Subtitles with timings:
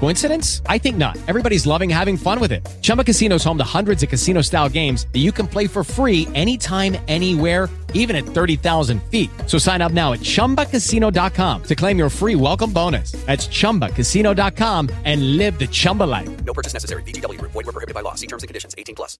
[0.00, 0.60] Coincidence?
[0.66, 1.16] I think not.
[1.26, 2.68] Everybody's loving having fun with it.
[2.82, 6.28] Chumba Casino is home to hundreds of casino-style games that you can play for free
[6.34, 9.30] anytime, anywhere, even at 30,000 feet.
[9.46, 13.12] So sign up now at ChumbaCasino.com to claim your free welcome bonus.
[13.24, 16.44] That's ChumbaCasino.com and live the Chumba life.
[16.44, 17.02] No purchase necessary.
[17.02, 17.52] VGW Group.
[17.52, 18.14] Void were prohibited by law.
[18.14, 18.74] See terms and conditions.
[18.76, 19.18] 18 plus.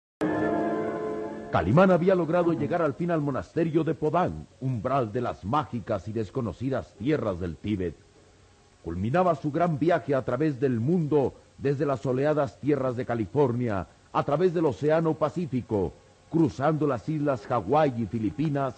[1.54, 6.12] Calimán había logrado llegar al fin al monasterio de Podán, umbral de las mágicas y
[6.12, 7.94] desconocidas tierras del Tíbet.
[8.84, 14.22] Culminaba su gran viaje a través del mundo desde las soleadas tierras de California, a
[14.24, 15.94] través del Océano Pacífico,
[16.30, 18.74] cruzando las islas Hawái y Filipinas,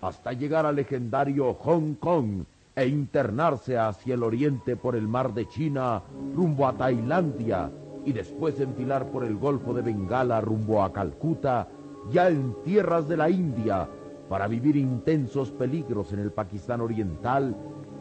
[0.00, 2.42] hasta llegar al legendario Hong Kong
[2.74, 6.02] e internarse hacia el oriente por el mar de China
[6.34, 7.70] rumbo a Tailandia
[8.04, 11.68] y después enfilar por el Golfo de Bengala rumbo a Calcuta,
[12.10, 13.88] ya en tierras de la India,
[14.28, 17.54] para vivir intensos peligros en el Pakistán oriental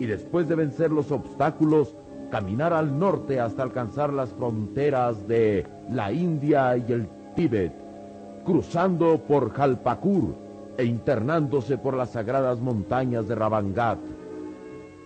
[0.04, 1.96] y después de vencer los obstáculos,
[2.30, 7.72] caminar al norte hasta alcanzar las fronteras de la India y el Tíbet,
[8.44, 10.36] cruzando por Jalpakur
[10.78, 14.00] e internándose por las sagradas montañas de Rabangat,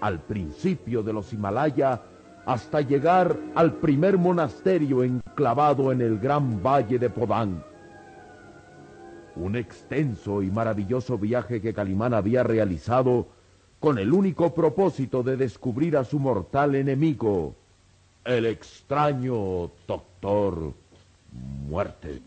[0.01, 2.01] al principio de los Himalaya,
[2.47, 7.63] hasta llegar al primer monasterio enclavado en el gran valle de Podán.
[9.35, 13.36] Un extenso y maravilloso viaje que Calimán había realizado
[13.79, 17.55] con el único propósito de descubrir a su mortal enemigo,
[18.25, 20.73] el extraño Doctor
[21.69, 22.21] Muerte.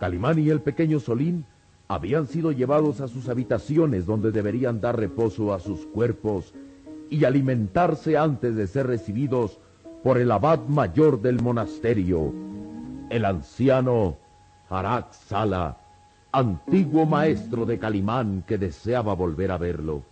[0.00, 1.44] Calimán y el pequeño Solín
[1.88, 6.52] habían sido llevados a sus habitaciones donde deberían dar reposo a sus cuerpos
[7.08, 9.58] y alimentarse antes de ser recibidos
[10.04, 12.32] por el abad mayor del monasterio,
[13.08, 14.18] el anciano
[14.68, 15.78] Harak Sala,
[16.30, 20.02] antiguo maestro de Calimán que deseaba volver a verlo.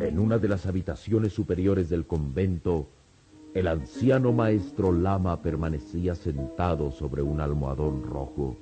[0.00, 2.88] En una de las habitaciones superiores del convento,
[3.54, 8.56] el anciano maestro Lama permanecía sentado sobre un almohadón rojo,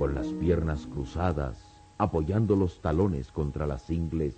[0.00, 1.58] con las piernas cruzadas,
[1.98, 4.34] apoyando los talones contra las ingles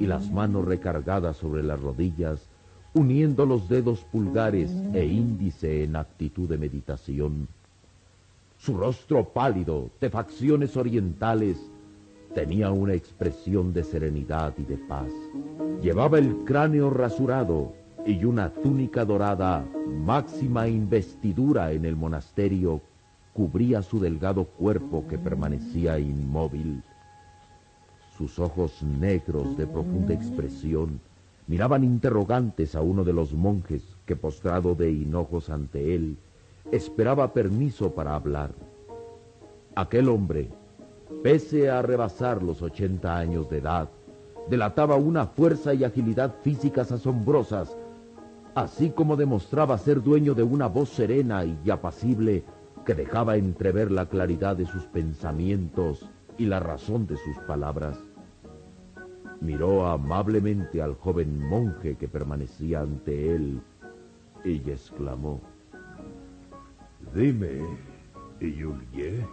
[0.00, 2.48] y las manos recargadas sobre las rodillas,
[2.94, 7.46] uniendo los dedos pulgares e índice en actitud de meditación.
[8.56, 11.58] Su rostro pálido, de facciones orientales,
[12.34, 15.12] tenía una expresión de serenidad y de paz.
[15.82, 17.74] Llevaba el cráneo rasurado
[18.06, 19.62] y una túnica dorada,
[20.06, 22.80] máxima investidura en el monasterio,
[23.36, 26.82] cubría su delgado cuerpo que permanecía inmóvil.
[28.16, 31.00] Sus ojos negros de profunda expresión
[31.46, 36.16] miraban interrogantes a uno de los monjes que postrado de hinojos ante él,
[36.72, 38.52] esperaba permiso para hablar.
[39.74, 40.48] Aquel hombre,
[41.22, 43.90] pese a rebasar los ochenta años de edad,
[44.48, 47.76] delataba una fuerza y agilidad físicas asombrosas,
[48.54, 52.42] así como demostraba ser dueño de una voz serena y apacible
[52.86, 56.08] que dejaba entrever la claridad de sus pensamientos
[56.38, 57.98] y la razón de sus palabras.
[59.40, 63.60] Miró amablemente al joven monje que permanecía ante él
[64.44, 65.40] y exclamó,
[67.12, 67.60] Dime,
[68.40, 69.26] Yulie,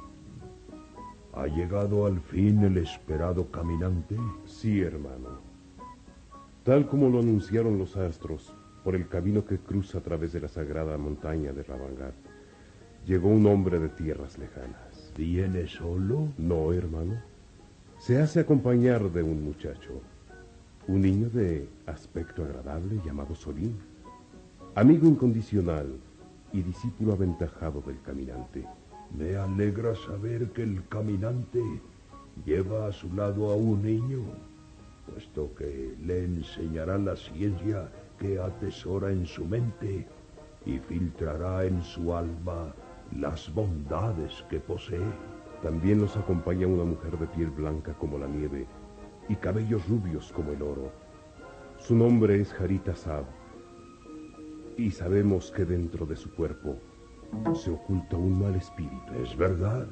[1.34, 4.18] ¿ha llegado al fin el esperado caminante?
[4.46, 5.42] Sí, hermano.
[6.64, 8.52] Tal como lo anunciaron los astros,
[8.84, 12.33] por el camino que cruza a través de la sagrada montaña de Rabangat,
[13.06, 15.12] llegó un hombre de tierras lejanas.
[15.18, 16.30] ¿Viene solo?
[16.38, 17.22] No, hermano.
[18.00, 20.02] Se hace acompañar de un muchacho,
[20.88, 23.78] un niño de aspecto agradable llamado Solín,
[24.76, 25.88] amigo incondicional
[26.52, 28.66] y discípulo aventajado del caminante.
[29.18, 31.62] Me alegra saber que el caminante
[32.46, 34.24] lleva a su lado a un niño,
[35.10, 37.90] puesto que le enseñará la ciencia
[38.20, 40.08] que atesora en su mente
[40.66, 42.74] y filtrará en su alma
[43.18, 45.06] las bondades que posee.
[45.62, 48.68] También nos acompaña una mujer de piel blanca como la nieve
[49.30, 50.92] y cabellos rubios como el oro.
[51.78, 53.26] Su nombre es Harita Sab
[54.78, 56.78] y sabemos que dentro de su cuerpo
[57.54, 59.14] se oculta un mal espíritu.
[59.22, 59.88] Es verdad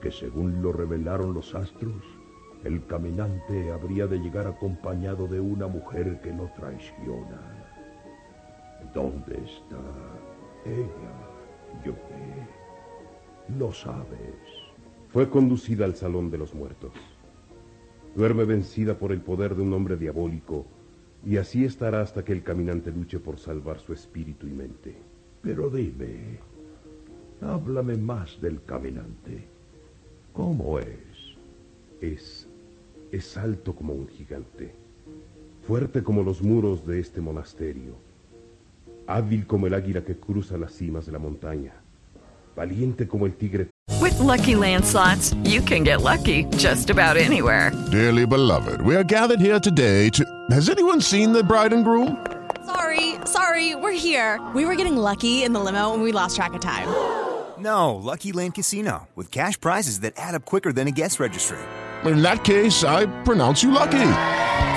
[0.00, 2.02] que según lo revelaron los astros,
[2.64, 7.40] el caminante habría de llegar acompañado de una mujer que lo traiciona.
[8.94, 9.78] ¿Dónde está
[10.64, 11.33] ella,
[11.84, 12.46] Yoné?
[13.58, 14.34] Lo sabes.
[15.08, 16.92] Fue conducida al salón de los muertos.
[18.14, 20.66] Duerme vencida por el poder de un hombre diabólico
[21.24, 24.94] y así estará hasta que el caminante luche por salvar su espíritu y mente.
[25.42, 26.38] Pero dime,
[27.40, 29.46] háblame más del caminante.
[30.32, 31.36] ¿Cómo es?
[32.00, 32.48] Es
[33.14, 34.72] es alto como un gigante,
[35.62, 37.94] fuerte como los muros de este monasterio,
[39.06, 41.72] hábil como el águila que cruza las cimas de la montaña,
[42.56, 43.68] valiente como el tigre.
[44.00, 47.72] With lucky landslots, you can get lucky just about anywhere.
[47.90, 50.24] Dearly beloved, we are gathered here today to.
[50.50, 52.24] Has anyone seen the bride and groom?
[52.66, 54.40] Sorry, sorry, we're here.
[54.54, 56.88] We were getting lucky in the limo and we lost track of time.
[57.58, 61.58] No, Lucky Land Casino, with cash prizes that add up quicker than a guest registry
[62.10, 64.43] in that case, I pronounce you lucky.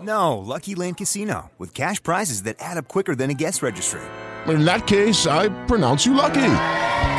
[0.00, 4.00] No, Lucky Land Casino, with cash prizes that add up quicker than a guest registry.
[4.46, 6.54] In that case, I pronounce you lucky.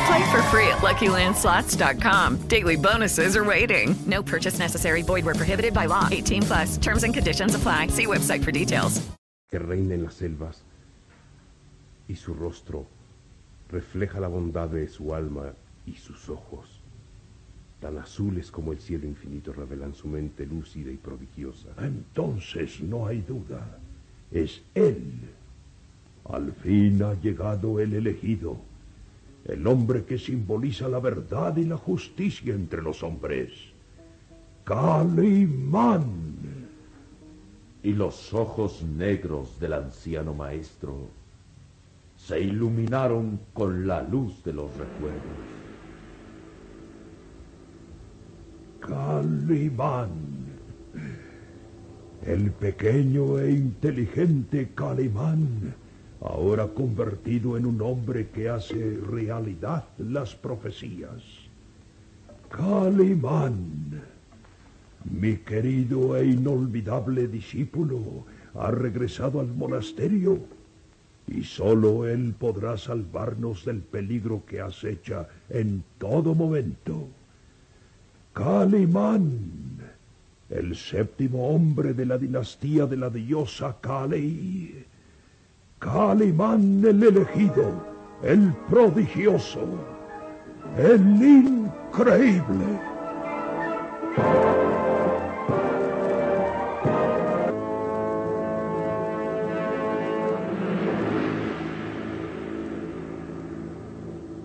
[0.06, 2.48] Play for free at LuckyLandSlots.com.
[2.48, 3.94] Daily bonuses are waiting.
[4.06, 5.02] No purchase necessary.
[5.02, 6.08] Void where prohibited by law.
[6.10, 6.76] 18 plus.
[6.78, 7.88] Terms and conditions apply.
[7.88, 9.00] See website for details.
[9.50, 10.62] Que reina en las selvas
[12.08, 12.86] y su rostro
[13.68, 15.52] refleja la bondad de su alma
[15.86, 16.69] y sus ojos.
[17.80, 21.68] Tan azules como el cielo infinito, revelan su mente lúcida y prodigiosa.
[21.78, 23.78] Entonces no hay duda,
[24.30, 25.12] es Él.
[26.24, 28.58] Al fin ha llegado el elegido,
[29.46, 33.50] el hombre que simboliza la verdad y la justicia entre los hombres.
[34.64, 36.28] Calimán.
[37.82, 41.08] Y los ojos negros del anciano maestro
[42.14, 45.69] se iluminaron con la luz de los recuerdos.
[48.80, 50.08] Calimán.
[52.26, 55.74] El pequeño e inteligente Calimán,
[56.20, 61.22] ahora convertido en un hombre que hace realidad las profecías.
[62.48, 64.02] Calimán,
[65.04, 70.40] mi querido e inolvidable discípulo, ha regresado al monasterio
[71.26, 77.08] y sólo él podrá salvarnos del peligro que acecha en todo momento.
[78.32, 79.80] Calimán,
[80.48, 84.86] el séptimo hombre de la dinastía de la diosa Kali.
[85.80, 87.72] Calimán el elegido,
[88.22, 89.66] el prodigioso,
[90.78, 92.80] el increíble.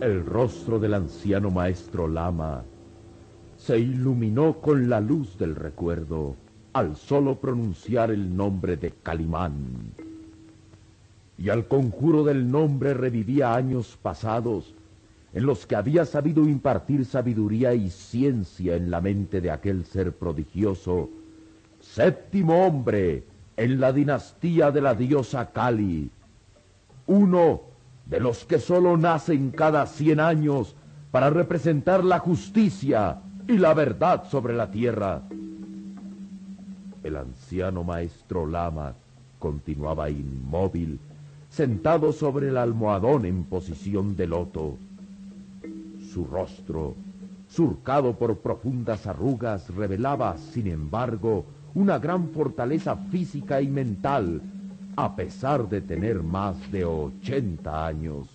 [0.02, 2.64] El rostro del anciano maestro Lama
[3.66, 6.36] se iluminó con la luz del recuerdo
[6.74, 9.56] al solo pronunciar el nombre de Calimán.
[11.40, 14.76] Y al conjuro del nombre revivía años pasados
[15.34, 20.12] en los que había sabido impartir sabiduría y ciencia en la mente de aquel ser
[20.12, 21.10] prodigioso,
[21.82, 23.24] séptimo hombre
[23.58, 26.12] en la dinastía de la diosa Kali,
[27.08, 27.62] uno
[28.06, 30.76] de los que solo nacen cada cien años
[31.10, 35.22] para representar la justicia y la verdad sobre la tierra.
[37.04, 38.94] El anciano maestro Lama
[39.38, 41.00] continuaba inmóvil,
[41.50, 44.78] sentado sobre el almohadón en posición de loto.
[46.12, 46.96] su rostro,
[47.50, 54.42] surcado por profundas arrugas, revelaba, sin embargo, una gran fortaleza física y mental,
[54.96, 58.30] a pesar de tener más de ochenta años.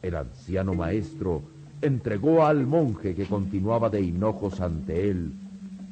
[0.00, 1.42] El anciano maestro
[1.82, 5.32] entregó al monje que continuaba de hinojos ante él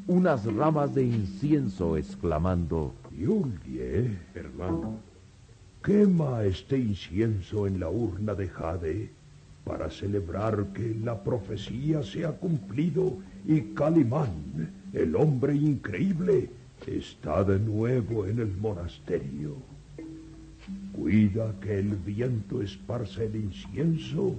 [0.08, 5.00] unas ramas de incienso, exclamando, Yulie, hermano,
[5.82, 9.10] quema este incienso en la urna de Jade
[9.64, 16.50] para celebrar que la profecía se ha cumplido y Calimán, el hombre increíble,
[16.86, 19.56] está de nuevo en el monasterio.
[20.92, 24.36] Cuida que el viento esparza el incienso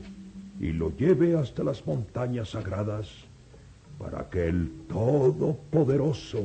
[0.60, 3.10] y lo lleve hasta las montañas sagradas
[3.98, 6.40] para que el Todopoderoso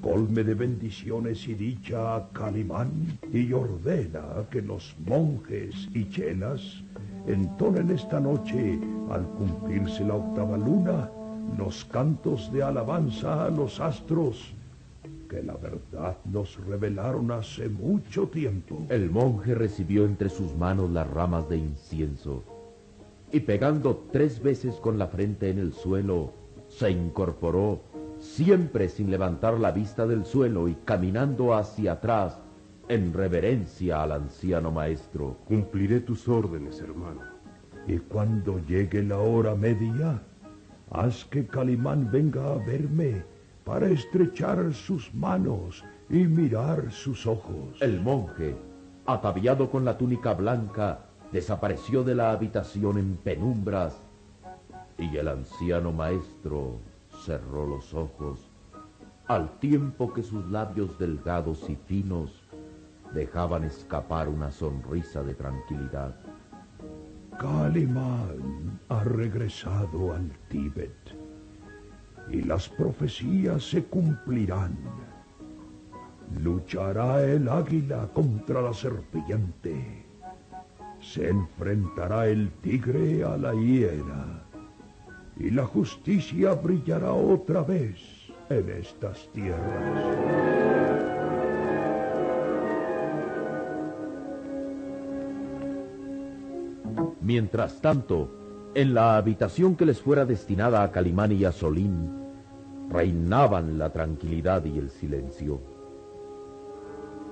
[0.00, 6.82] colme de bendiciones y dicha a Calimán y ordena que los monjes y chelas
[7.26, 8.78] entonen esta noche,
[9.10, 11.10] al cumplirse la octava luna,
[11.58, 14.54] los cantos de alabanza a los astros
[15.28, 18.86] que la verdad nos revelaron hace mucho tiempo.
[18.88, 22.57] El monje recibió entre sus manos las ramas de incienso
[23.32, 26.32] y pegando tres veces con la frente en el suelo,
[26.68, 27.80] se incorporó,
[28.18, 32.40] siempre sin levantar la vista del suelo y caminando hacia atrás
[32.88, 35.36] en reverencia al anciano maestro.
[35.46, 37.20] Cumpliré tus órdenes, hermano.
[37.86, 40.22] Y cuando llegue la hora media,
[40.90, 43.24] haz que Calimán venga a verme
[43.64, 47.80] para estrechar sus manos y mirar sus ojos.
[47.80, 48.56] El monje,
[49.06, 54.00] ataviado con la túnica blanca, desapareció de la habitación en penumbras
[54.96, 56.80] y el anciano maestro
[57.24, 58.50] cerró los ojos
[59.28, 62.48] al tiempo que sus labios delgados y finos
[63.12, 66.16] dejaban escapar una sonrisa de tranquilidad.
[67.38, 71.14] Calimán ha regresado al Tíbet
[72.30, 74.76] y las profecías se cumplirán.
[76.42, 80.07] Luchará el águila contra la serpiente.
[81.00, 84.42] Se enfrentará el tigre a la hiena
[85.38, 87.96] y la justicia brillará otra vez
[88.50, 90.16] en estas tierras.
[97.20, 98.30] Mientras tanto,
[98.74, 102.10] en la habitación que les fuera destinada a Calimán y a Solín,
[102.88, 105.60] reinaban la tranquilidad y el silencio.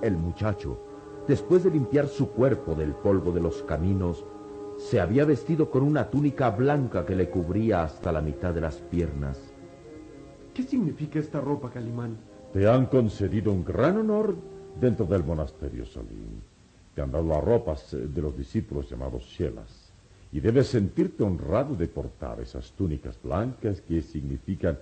[0.01, 0.79] El muchacho,
[1.27, 4.23] después de limpiar su cuerpo del polvo de los caminos,
[4.77, 8.75] se había vestido con una túnica blanca que le cubría hasta la mitad de las
[8.75, 9.39] piernas.
[10.53, 12.17] ¿Qué significa esta ropa, Calimán?
[12.53, 14.35] Te han concedido un gran honor
[14.79, 16.41] dentro del monasterio Solín.
[16.95, 19.91] Te han dado las ropas de los discípulos llamados Shelas.
[20.31, 24.77] Y debes sentirte honrado de portar esas túnicas blancas que significan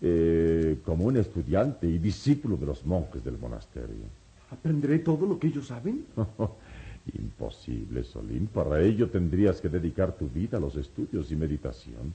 [0.00, 4.23] eh, como un estudiante y discípulo de los monjes del monasterio.
[4.54, 6.06] ¿Aprenderé todo lo que ellos saben?
[7.18, 8.46] Imposible, Solín.
[8.46, 12.14] Para ello tendrías que dedicar tu vida a los estudios y meditación.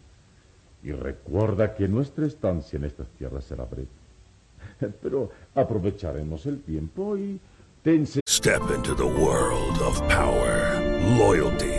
[0.82, 3.88] Y recuerda que nuestra estancia en estas tierras será breve.
[5.02, 7.40] Pero aprovecharemos el tiempo y
[7.84, 10.80] te Step into the world of power,
[11.18, 11.79] loyalty,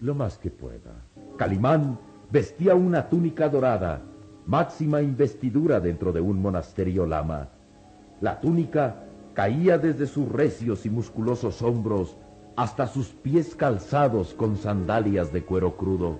[0.00, 0.92] lo más que pueda.
[1.36, 1.98] Calimán
[2.30, 4.02] vestía una túnica dorada,
[4.46, 7.48] máxima investidura dentro de un monasterio lama.
[8.20, 12.16] La túnica caía desde sus recios y musculosos hombros
[12.56, 16.18] hasta sus pies calzados con sandalias de cuero crudo.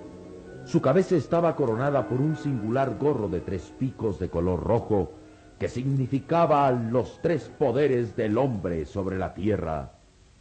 [0.65, 5.11] Su cabeza estaba coronada por un singular gorro de tres picos de color rojo
[5.57, 9.93] que significaba los tres poderes del hombre sobre la tierra.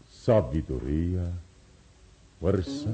[0.04, 1.30] Sabiduría,
[2.40, 2.90] fuerza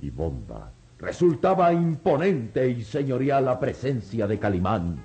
[0.00, 0.70] y bondad.
[0.98, 5.02] Resultaba imponente y señorial la presencia de Calimán,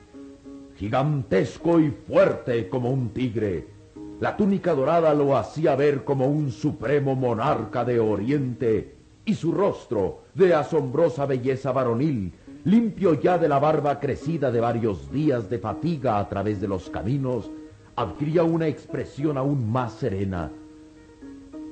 [0.77, 3.67] gigantesco y fuerte como un tigre.
[4.21, 10.23] La túnica dorada lo hacía ver como un supremo monarca de Oriente y su rostro,
[10.33, 12.31] de asombrosa belleza varonil,
[12.63, 16.89] limpio ya de la barba crecida de varios días de fatiga a través de los
[16.89, 17.49] caminos,
[17.95, 20.51] adquiría una expresión aún más serena.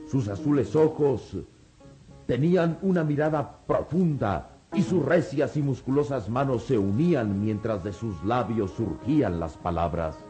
[0.07, 1.37] Sus azules ojos
[2.29, 8.23] tenían una mirada profunda y sus recias y musculosas manos se unían mientras de sus
[8.23, 10.23] labios surgían las palabras.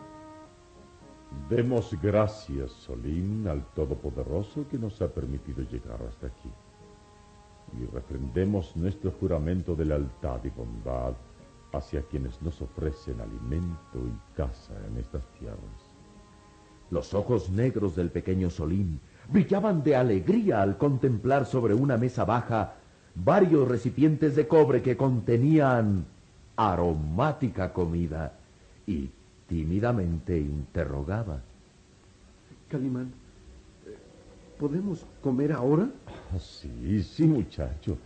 [1.49, 6.49] Demos gracias, Solín, al Todopoderoso que nos ha permitido llegar hasta aquí.
[7.81, 11.15] Y refrendemos nuestro juramento de lealtad y bondad
[11.73, 15.99] hacia quienes nos ofrecen alimento y casa en estas tierras.
[16.91, 22.73] Los ojos negros del pequeño Solín brillaban de alegría al contemplar sobre una mesa baja
[23.15, 26.05] varios recipientes de cobre que contenían
[26.55, 28.33] aromática comida
[28.85, 29.09] y
[29.47, 31.41] tímidamente interrogaba.
[32.69, 33.11] Calimán,
[34.59, 35.89] ¿podemos comer ahora?
[36.33, 37.97] Ah, sí, sí, muchacho.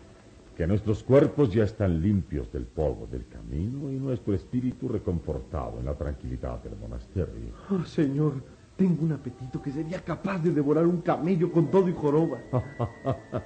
[0.56, 5.86] Que nuestros cuerpos ya están limpios del polvo del camino y nuestro espíritu reconfortado en
[5.86, 7.54] la tranquilidad del monasterio.
[7.72, 8.34] Oh, señor,
[8.76, 12.40] tengo un apetito que sería capaz de devorar un camello con todo y joroba.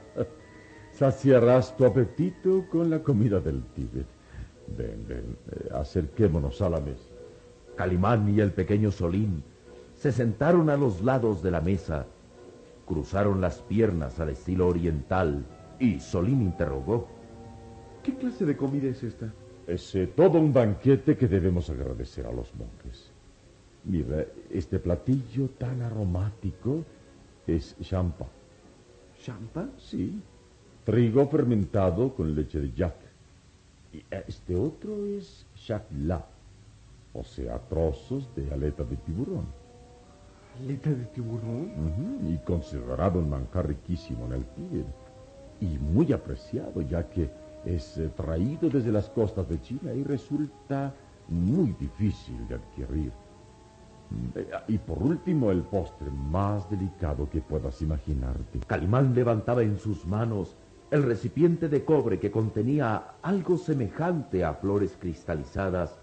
[0.92, 4.08] Saciarás tu apetito con la comida del Tíbet.
[4.76, 7.10] Ven, ven, eh, acerquémonos a la mesa.
[7.76, 9.44] Calimán y el pequeño Solín
[9.96, 12.06] se sentaron a los lados de la mesa,
[12.86, 15.46] cruzaron las piernas al estilo oriental
[15.80, 17.08] y Solín interrogó.
[18.04, 19.32] ¿Qué clase de comida es esta?
[19.68, 23.12] Es eh, todo un banquete que debemos agradecer a los monjes.
[23.88, 26.84] Mira, este platillo tan aromático
[27.48, 28.26] es champa.
[29.24, 29.70] ¿Champa?
[29.78, 30.22] Sí.
[30.84, 32.96] Trigo fermentado con leche de yak.
[33.94, 36.26] Y este otro es shakla,
[37.14, 39.46] o sea, trozos de aleta de tiburón.
[40.60, 42.28] ¿Aleta de tiburón?
[42.28, 44.88] Y considerado un manjar riquísimo en el Tíbet.
[45.62, 47.30] Y muy apreciado, ya que
[47.64, 50.94] es eh, traído desde las costas de China y resulta
[51.30, 53.27] muy difícil de adquirir.
[54.36, 58.60] Eh, Y por último, el postre más delicado que puedas imaginarte.
[58.68, 60.56] Calimán levantaba en sus manos
[60.90, 66.00] el recipiente de cobre que contenía algo semejante a flores cristalizadas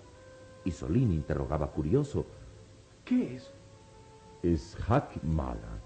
[0.64, 2.26] y Solín interrogaba curioso.
[3.04, 3.50] ¿Qué es?
[4.42, 4.76] Es
[5.22, 5.80] mala.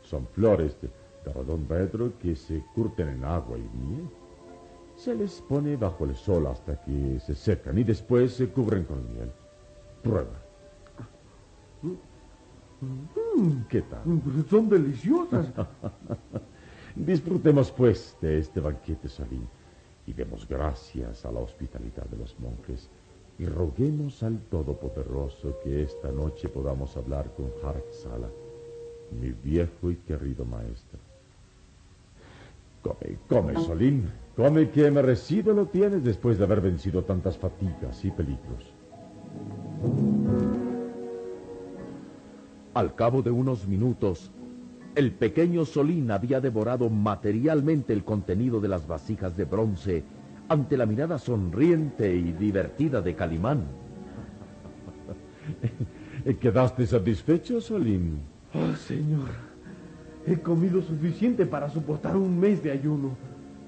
[0.00, 0.88] Son flores de,
[1.24, 4.08] de redón vedro que se curten en agua y miel.
[4.96, 9.12] Se les pone bajo el sol hasta que se secan y después se cubren con
[9.12, 9.30] miel.
[10.02, 10.41] Prueba.
[11.82, 14.02] Mm, ¿Qué tal?
[14.48, 15.46] Son deliciosas.
[16.96, 19.46] Disfrutemos pues de este banquete, Salim,
[20.06, 22.90] y demos gracias a la hospitalidad de los monjes
[23.38, 27.50] y roguemos al Todopoderoso que esta noche podamos hablar con
[27.90, 28.28] Sala,
[29.20, 30.98] mi viejo y querido maestro.
[32.82, 34.04] Come, come, Solim,
[34.36, 38.81] come que merecido lo tienes después de haber vencido tantas fatigas y peligros.
[42.74, 44.30] Al cabo de unos minutos,
[44.94, 50.04] el pequeño Solín había devorado materialmente el contenido de las vasijas de bronce
[50.48, 53.64] ante la mirada sonriente y divertida de Calimán.
[56.40, 58.20] ¿Quedaste satisfecho, Solim?
[58.54, 59.28] Oh, señor,
[60.26, 63.10] he comido suficiente para soportar un mes de ayuno.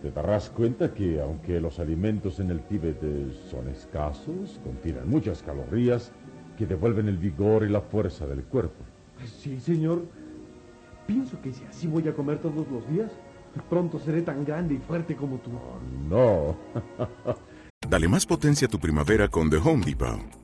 [0.00, 3.02] Te darás cuenta que aunque los alimentos en el Tíbet
[3.50, 6.10] son escasos, contienen muchas calorías
[6.56, 8.82] que devuelven el vigor y la fuerza del cuerpo.
[9.40, 10.06] Sí, señor.
[11.06, 13.10] Pienso que si así voy a comer todos los días,
[13.68, 15.50] pronto seré tan grande y fuerte como tú.
[16.08, 16.56] No.
[17.88, 20.43] Dale más potencia a tu primavera con The Home Depot.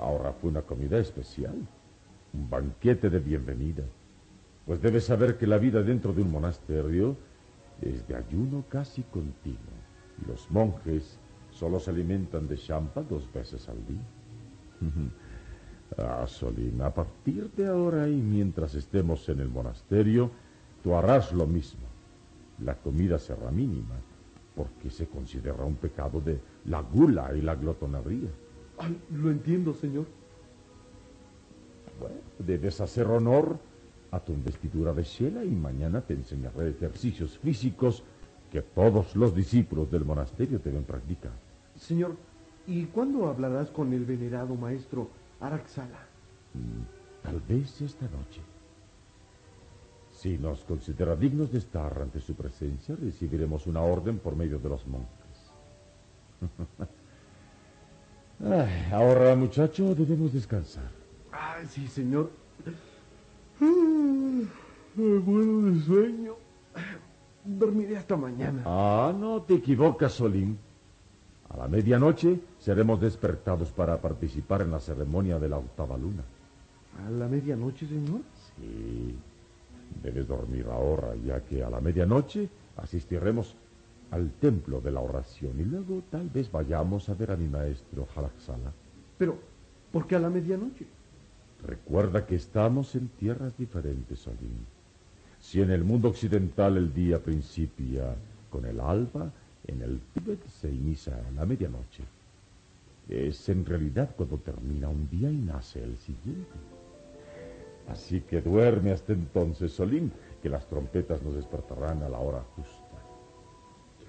[0.00, 1.54] ahora fue una comida especial.
[2.32, 3.84] Un banquete de bienvenida.
[4.66, 7.16] Pues debes saber que la vida dentro de un monasterio
[7.80, 9.58] es de ayuno casi continuo.
[10.22, 11.18] Y los monjes
[11.50, 14.02] solo se alimentan de champa dos veces al día.
[15.98, 20.30] ah, Solín, a partir de ahora y mientras estemos en el monasterio,
[20.82, 21.82] tú harás lo mismo.
[22.62, 23.96] La comida será mínima,
[24.54, 28.30] porque se considera un pecado de la gula y la glotonería.
[28.78, 30.06] Ay, lo entiendo, señor.
[31.98, 33.58] Bueno, debes hacer honor
[34.10, 38.02] a tu investidura de Shela y mañana te enseñaré ejercicios físicos
[38.50, 41.32] que todos los discípulos del monasterio deben practicar.
[41.76, 42.16] Señor,
[42.66, 45.08] ¿y cuándo hablarás con el venerado maestro
[45.40, 46.06] Araxala?
[46.54, 48.40] Mm, tal vez esta noche.
[50.12, 54.68] Si nos considera dignos de estar ante su presencia, recibiremos una orden por medio de
[54.68, 55.52] los monjes.
[58.42, 60.90] Ay, ahora, muchacho, debemos descansar.
[61.30, 62.30] Ay, sí, señor.
[63.60, 66.34] Me muero de sueño.
[67.44, 68.62] Dormiré hasta mañana.
[68.64, 70.58] Ah, no te equivocas, Solín.
[71.50, 76.24] A la medianoche seremos despertados para participar en la ceremonia de la octava luna.
[77.06, 78.20] ¿A la medianoche, señor?
[78.56, 79.14] Sí.
[80.02, 83.54] Debes dormir ahora, ya que a la medianoche asistiremos
[84.14, 88.06] al templo de la oración y luego tal vez vayamos a ver a mi maestro
[88.14, 88.72] Halaxala.
[89.18, 89.36] Pero,
[89.90, 90.86] ¿por qué a la medianoche?
[91.66, 94.66] Recuerda que estamos en tierras diferentes, Solín.
[95.40, 98.14] Si en el mundo occidental el día principia
[98.50, 99.32] con el alba,
[99.66, 102.04] en el Tíbet se inicia a la medianoche.
[103.08, 106.54] Es en realidad cuando termina un día y nace el siguiente.
[107.88, 112.83] Así que duerme hasta entonces, Solín, que las trompetas nos despertarán a la hora justa.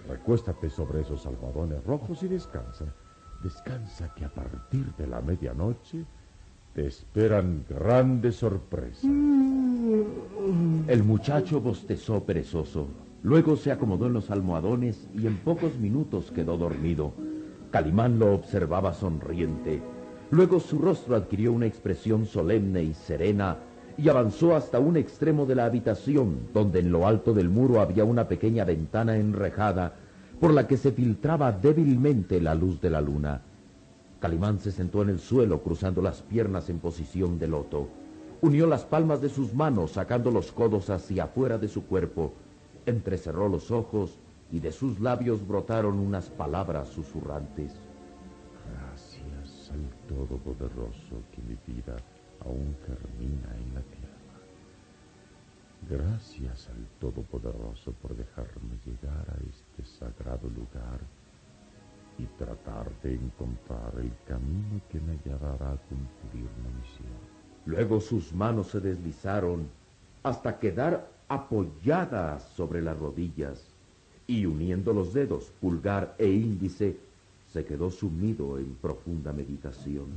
[0.08, 2.86] Recuéstate sobre esos almohadones rojos y descansa.
[3.42, 6.06] Descansa que a partir de la medianoche
[6.74, 9.04] te esperan grandes sorpresas.
[10.88, 12.88] El muchacho bostezó perezoso.
[13.24, 17.14] Luego se acomodó en los almohadones y en pocos minutos quedó dormido.
[17.72, 19.82] Calimán lo observaba sonriente.
[20.32, 23.58] Luego su rostro adquirió una expresión solemne y serena
[23.98, 28.04] y avanzó hasta un extremo de la habitación, donde en lo alto del muro había
[28.04, 29.94] una pequeña ventana enrejada
[30.40, 33.42] por la que se filtraba débilmente la luz de la luna.
[34.20, 37.88] Calimán se sentó en el suelo cruzando las piernas en posición de loto.
[38.42, 42.34] Unió las palmas de sus manos sacando los codos hacia afuera de su cuerpo.
[42.86, 44.20] Entrecerró los ojos
[44.52, 47.72] y de sus labios brotaron unas palabras susurrantes.
[48.74, 51.96] Gracias al Todopoderoso que mi vida
[52.42, 54.06] aún germina en la tierra.
[55.90, 61.00] Gracias al Todopoderoso por dejarme llegar a este sagrado lugar
[62.18, 67.36] y tratar de encontrar el camino que me llevará a cumplir mi misión.
[67.66, 69.68] Luego sus manos se deslizaron
[70.24, 73.68] hasta quedar apoyadas sobre las rodillas
[74.28, 76.98] y uniendo los dedos pulgar e índice
[77.56, 80.08] se quedó sumido en profunda meditación.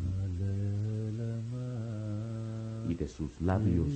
[2.88, 3.87] Y de sus labios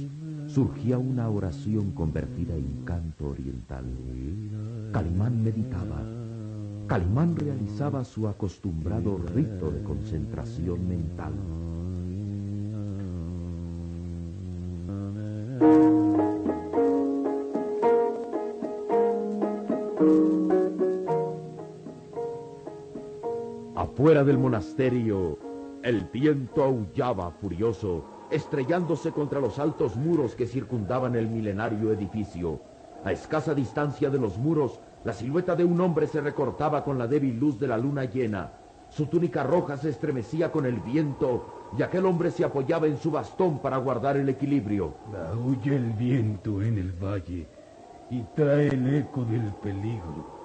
[0.47, 3.85] surgía una oración convertida en canto oriental.
[4.93, 6.05] Calimán meditaba.
[6.87, 11.33] Calimán realizaba su acostumbrado rito de concentración mental.
[24.25, 25.37] Del monasterio,
[25.83, 32.61] el viento aullaba furioso, estrellándose contra los altos muros que circundaban el milenario edificio.
[33.05, 37.09] A escasa distancia de los muros, la silueta de un hombre se recortaba con la
[37.09, 38.53] débil luz de la luna llena.
[38.91, 43.11] Su túnica roja se estremecía con el viento y aquel hombre se apoyaba en su
[43.11, 44.95] bastón para guardar el equilibrio.
[45.33, 47.49] Aúlla el viento en el valle
[48.09, 50.42] y trae el eco del peligro.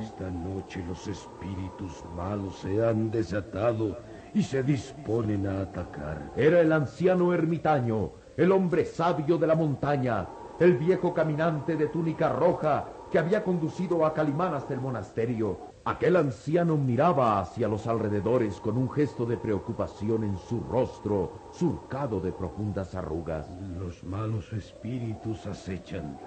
[0.00, 3.96] Esta noche los espíritus malos se han desatado
[4.32, 6.32] y se disponen a atacar.
[6.36, 10.28] Era el anciano ermitaño, el hombre sabio de la montaña,
[10.60, 15.58] el viejo caminante de túnica roja que había conducido a Calimán hasta el monasterio.
[15.84, 22.20] Aquel anciano miraba hacia los alrededores con un gesto de preocupación en su rostro, surcado
[22.20, 23.48] de profundas arrugas.
[23.78, 26.18] Los malos espíritus acechan.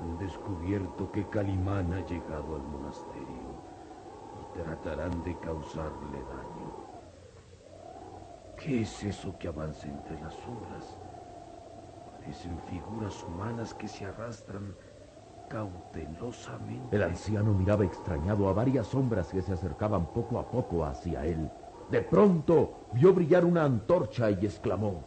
[0.00, 3.48] Han descubierto que Calimán ha llegado al monasterio
[4.40, 6.86] y tratarán de causarle daño.
[8.56, 10.96] ¿Qué es eso que avanza entre las sombras?
[12.12, 14.74] Parecen figuras humanas que se arrastran
[15.48, 16.96] cautelosamente.
[16.96, 21.48] El anciano miraba extrañado a varias sombras que se acercaban poco a poco hacia él.
[21.90, 25.00] De pronto vio brillar una antorcha y exclamó.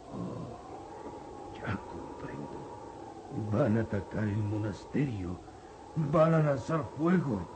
[3.52, 5.38] Van a atacar el monasterio.
[5.96, 7.48] Van a lanzar fuego.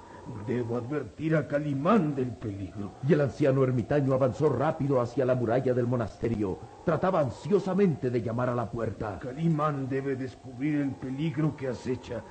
[0.47, 2.93] Debo advertir a Calimán del peligro.
[3.07, 6.59] Y el anciano ermitaño avanzó rápido hacia la muralla del monasterio.
[6.85, 9.19] Trataba ansiosamente de llamar a la puerta.
[9.21, 12.23] Calimán debe descubrir el peligro que acecha.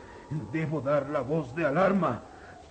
[0.52, 2.22] Debo dar la voz de alarma.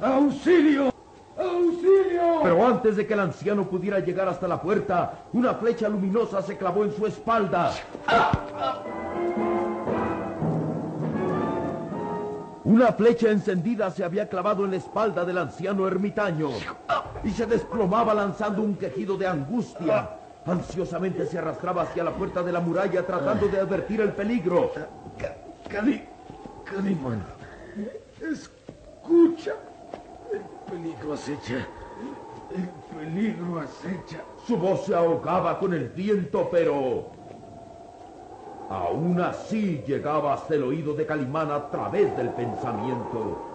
[0.01, 0.93] ¡Auxilio!
[1.39, 2.41] ¡Auxilio!
[2.43, 6.57] Pero antes de que el anciano pudiera llegar hasta la puerta, una flecha luminosa se
[6.57, 7.73] clavó en su espalda.
[12.73, 16.49] Una flecha encendida se había clavado en la espalda del anciano ermitaño
[17.23, 20.09] y se desplomaba lanzando un quejido de angustia.
[20.47, 24.73] Ansiosamente se arrastraba hacia la puerta de la muralla tratando de advertir el peligro.
[25.69, 26.03] Cali...
[26.65, 27.23] Calimán,
[28.23, 29.53] escucha.
[30.33, 31.67] El peligro acecha.
[32.57, 34.23] El peligro acecha.
[34.47, 37.11] Su voz se ahogaba con el viento, pero
[38.73, 43.49] aún así llegaba hasta el oído de Calimán a través del pensamiento.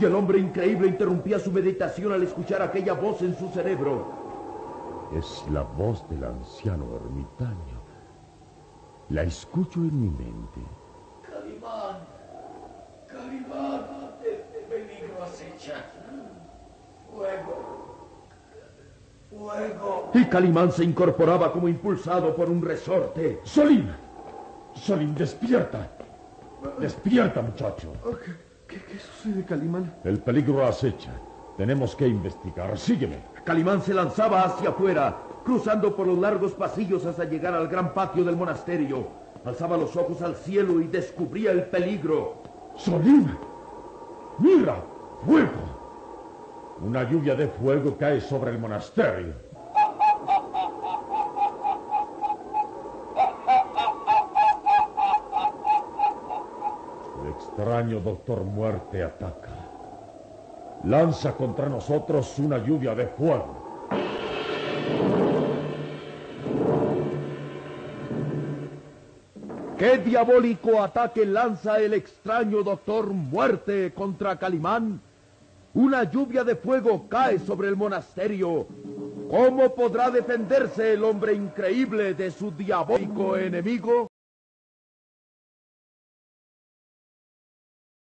[0.00, 4.04] Y el hombre increíble interrumpía su meditación al escuchar aquella voz en su cerebro.
[5.16, 7.80] Es la voz del anciano ermitaño.
[9.08, 10.60] La escucho en mi mente.
[11.22, 11.98] Calimán,
[13.06, 13.86] Calimán,
[14.22, 15.84] el peligro acecha.
[17.10, 17.95] Fuego,
[19.28, 20.10] fuego.
[20.14, 23.40] Y Calimán se incorporaba como impulsado por un resorte.
[23.44, 23.90] Solín,
[24.74, 25.90] Solín, despierta.
[26.78, 27.92] Despierta, muchacho.
[28.66, 29.94] ¿Qué, qué sucede, Calimán?
[30.04, 31.12] El peligro acecha.
[31.56, 32.76] Tenemos que investigar.
[32.78, 33.18] Sígueme.
[33.44, 38.24] Calimán se lanzaba hacia afuera, cruzando por los largos pasillos hasta llegar al gran patio
[38.24, 39.06] del monasterio.
[39.44, 42.42] Alzaba los ojos al cielo y descubría el peligro.
[42.74, 43.30] Solín,
[44.38, 44.82] mira,
[45.24, 45.75] fuego.
[46.80, 49.34] Una lluvia de fuego cae sobre el monasterio.
[57.22, 59.48] El extraño Doctor Muerte ataca.
[60.84, 63.66] Lanza contra nosotros una lluvia de fuego.
[69.78, 75.00] ¿Qué diabólico ataque lanza el extraño Doctor Muerte contra Calimán?
[75.76, 78.66] Una lluvia de fuego cae sobre el monasterio.
[79.28, 84.08] ¿Cómo podrá defenderse el hombre increíble de su diabólico enemigo?